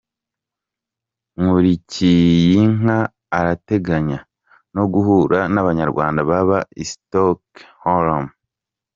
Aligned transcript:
Nkulikiyinka 1.41 2.97
arateganya 3.37 4.19
no 4.75 4.83
guhura 4.93 5.39
n’Abanyarwanda 5.53 6.19
baba 6.29 6.59
i 6.83 6.85
Stockholm. 6.91 8.25